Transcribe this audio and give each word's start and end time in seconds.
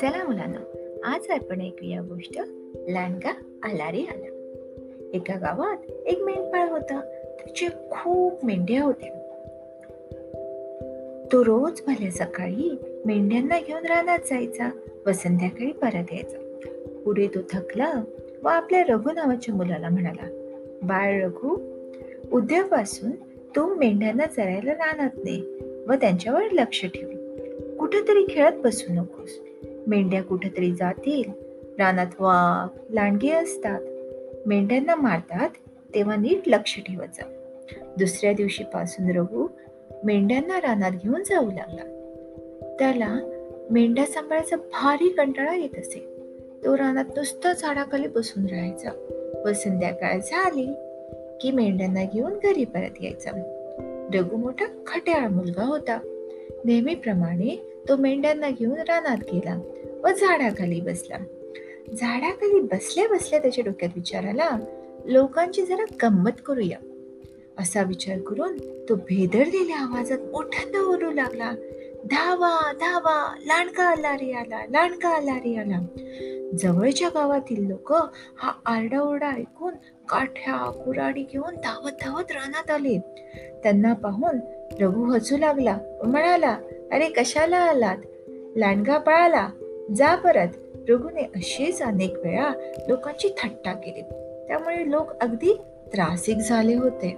चला 0.00 0.24
मुलांना 0.24 0.58
आज 1.04 1.30
आपण 1.30 1.60
ऐकूया 1.60 2.00
गोष्ट 2.00 2.40
लांडगा 2.88 3.30
आला 3.62 3.92
रे 3.92 4.00
आला 4.00 4.26
एका 5.14 5.34
गावात 5.34 5.90
एक 6.06 6.22
मेंढपाळ 6.22 6.68
होता. 6.68 7.00
त्याचे 7.38 7.66
खूप 7.90 8.44
मेंढ्या 8.44 8.82
होत्या 8.82 9.12
तो 11.32 11.44
रोज 11.44 11.80
भल्या 11.86 12.10
सकाळी 12.10 12.76
मेंढ्यांना 13.04 13.58
घेऊन 13.66 13.86
रानात 13.86 14.18
जायचा 14.18 14.70
व 15.06 15.12
संध्याकाळी 15.12 15.72
परत 15.72 16.12
यायचा. 16.12 16.38
पुढे 17.04 17.26
तो 17.26 17.38
थकला 17.52 17.92
व 18.42 18.48
आपल्या 18.48 18.84
रघु 18.88 19.12
नावाच्या 19.12 19.54
मुलाला 19.54 19.88
म्हणाला 19.88 20.28
बाळ 20.82 21.22
रघु 21.22 21.56
उद्यापासून 22.32 23.10
तू 23.56 23.74
मेंढ्यांना 23.74 24.26
चरायला 24.26 24.72
रानात 24.72 25.10
ने 25.16 25.64
व 25.88 25.92
त्यांच्यावर 25.94 26.50
लक्ष 26.52 26.86
ठेव. 26.86 27.08
कुठेतरी 27.76 28.26
खेळत 28.30 28.52
बसू 28.64 28.92
नकोस. 28.92 29.40
मेंढ्या 29.86 30.22
कुठेतरी 30.22 30.72
जातील. 30.72 31.30
रानात 31.78 32.06
वाघ 32.06 32.78
लांडगे 32.94 33.30
असतात. 33.30 33.80
मेंढ्यांना 34.46 34.94
मारतात 34.94 35.48
तेव्हा 35.94 36.16
नीट 36.16 36.48
लक्ष 36.48 36.80
ठेवत 36.80 37.06
जा 37.06 37.32
दुसऱ्या 37.98 38.32
दिवशीपासून 38.32 39.10
रघु 39.10 39.46
मेंढ्यांना 40.04 40.60
रानात 40.60 40.90
घेऊन 40.90 41.22
जाऊ 41.22 41.50
लागला. 41.50 41.92
त्याला 42.78 43.18
मेंढ्या 43.70 44.06
सांभाळायचा 44.06 44.56
भारी 44.56 45.08
कंटाळा 45.08 45.54
येत 45.54 45.78
असे. 45.78 46.16
तो 46.64 46.76
रानात 46.76 47.04
नुसतं 47.16 47.52
झाडाखाली 47.52 48.08
बसून 48.08 48.46
राहायचा. 48.46 48.90
व 49.44 49.52
संध्याकाळ 49.52 50.18
झाली 50.18 50.66
की 51.40 51.50
मेंढ्यांना 51.50 52.04
घेऊन 52.04 52.32
घरी 52.32 52.64
परत 52.64 53.02
यायचा. 53.02 53.30
रघु 54.14 54.36
मोठा 54.36 54.64
खट्याळ 54.86 55.28
मुलगा 55.28 55.64
होता. 55.64 55.98
नेहमीप्रमाणे 56.66 57.82
तो 57.88 57.96
मेंढ्यांना 57.96 58.50
घेऊन 58.50 58.78
रानात 58.78 59.16
गेला 59.32 59.60
व 60.04 60.08
झाडाखाली 60.08 60.80
बसला. 60.80 61.16
झाडाखाली 61.96 62.60
बसल्या 62.60 63.08
बसल्या 63.08 63.38
त्याच्या 63.38 63.64
डोक्यात 63.64 63.90
विचार 63.96 64.24
आला 64.24 64.58
लोकांची 65.04 65.66
जरा 65.66 65.84
गंमत 66.02 66.30
करूया. 66.46 66.78
असा 67.58 67.82
विचार 67.82 68.18
करून 68.18 68.56
तो 68.88 68.94
भेदरलेल्या 68.94 69.76
आवाजात 69.76 70.18
मोठ्यांदा 70.18 70.78
ओरू 70.78 71.10
लागला. 71.10 71.52
धावा 72.10 72.72
धावा 72.72 73.36
लांडका 73.46 73.82
आला 73.82 74.14
रे 74.14 74.32
आला 74.32 74.60
लांडका 74.70 75.08
आला 75.08 75.34
रे 75.34 75.56
आला. 75.56 75.86
जवळच्या 76.58 77.08
गावातील 77.08 77.66
लोक 77.68 77.92
हा 78.38 78.52
आरडाओरडा 78.66 79.30
ऐकून 79.30 79.74
काठ्या 80.08 80.70
कुराडी 80.70 81.22
घेऊन 81.22 81.54
धावत 81.54 81.92
धावत 82.02 82.30
रानात 82.30 82.70
आले. 82.70 82.98
त्यांना 83.62 83.92
पाहून 83.92 84.55
रघु 84.80 85.04
हसू 85.04 85.36
लागला. 85.36 85.78
म्हणाला 86.04 86.58
अरे 86.92 87.08
कशाला 87.08 87.56
आलात? 87.56 87.96
लांडगा 88.56 88.98
पळाला. 88.98 89.48
जा 89.96 90.14
परत. 90.14 90.48
रघुने 90.88 91.22
असेच 91.22 91.82
अनेक 91.82 92.18
वेळा 92.18 92.52
लोकांची 92.88 93.28
थट्टा 93.28 93.72
केली. 93.72 94.02
त्यामुळे 94.48 94.90
लोक 94.90 95.06
अगदी 95.20 95.58
त्रासिक 95.94 96.36
झाले 96.36 96.74
होते. 96.74 97.16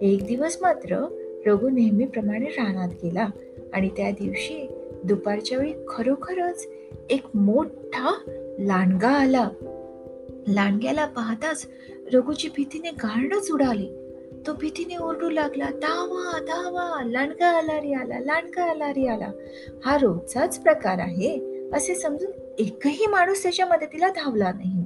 एक 0.00 0.26
दिवस 0.26 0.58
मात्र 0.60 1.06
रघु 1.46 1.68
नेहमीप्रमाणे 1.68 2.46
रानात 2.46 2.88
गेला 3.02 3.28
आणि 3.72 3.88
त्या 3.88 4.10
दिवशी 4.10 4.68
दुपारच्या 5.04 5.58
वेळी 5.58 5.72
खरोखरच 5.88 6.68
एक 7.10 7.22
मोठा 7.34 8.18
लांडगा 8.58 9.08
आला. 9.08 9.48
लांडग्याला 10.48 11.06
पाहताच 11.06 11.66
रघुची 12.12 12.48
भीतीने 12.48 12.90
गारणच 12.90 13.50
उडाली. 13.52 14.03
तो 14.46 14.52
भीतीने 14.52 14.96
ओरडू 14.96 15.30
लागला 15.30 15.64
धावा 15.64 16.38
धावा 16.38 17.02
लांडगा 17.04 17.46
आला 17.46 17.76
रे 17.76 17.92
आला 17.92 18.18
लांडगा 18.18 18.70
आला 18.70 18.90
रे 18.90 19.08
आला. 19.08 19.30
हा 19.84 19.96
रोजचाच 19.96 20.58
प्रकार 20.58 20.98
आहे 20.98 21.38
असे 21.72 21.94
समजून 21.94 22.30
एकही 22.58 23.06
माणूस 23.06 23.42
त्याच्या 23.42 23.66
मदतीला 23.66 24.08
धावला 24.08 24.52
नाही. 24.52 24.84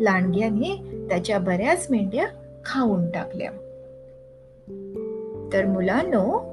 लांडग्याने 0.00 0.76
त्याच्या 1.08 1.38
बऱ्याच 1.38 1.86
मेंढ्या 1.90 2.26
खाऊन 2.64 3.10
टाकल्या. 3.10 3.50
तर 5.52 5.64
मुलांनो 5.64 6.52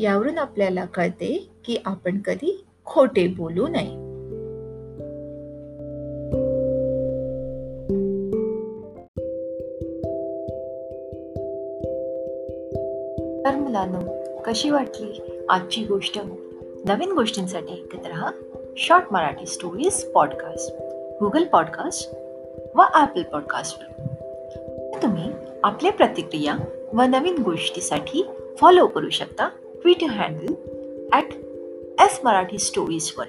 यावरून 0.00 0.38
आपल्याला 0.38 0.84
कळते 0.84 1.48
की 1.64 1.78
आपण 1.84 2.18
कधी 2.18 2.64
खोटे 2.84 3.26
बोलू 3.26 3.68
नये. 3.68 4.05
तर 13.46 13.56
मुलांनो 13.56 14.00
कशी 14.46 14.70
वाटली 14.70 15.40
आजची 15.48 15.84
गोष्ट? 15.84 16.18
नवीन 16.84 17.12
गोष्टींसाठी 17.12 17.72
ऐकत 17.72 18.06
राहा 18.06 18.30
short 18.76 19.04
Marathi 19.10 19.46
stories 19.46 20.04
podcast 20.04 20.74
Google 21.20 21.44
podcast 21.44 22.14
व 22.76 22.82
ॲपल 22.94 23.22
पॉडकास्टवर 23.22 24.06
तुम्ही 25.02 25.30
आपल्या 25.62 25.92
प्रतिक्रिया 25.92 26.54
व 26.94 27.02
नवीन 27.02 27.42
गोष्टीसाठी 27.42 28.26
फॉलो 28.60 28.86
करू 28.86 29.08
शकता 29.08 29.48
Twitter 29.82 30.06
handle 30.06 30.54
at 31.12 31.24
S 32.00 32.20
Marathi 32.24 32.58
स्टोरीजवर 32.58 33.26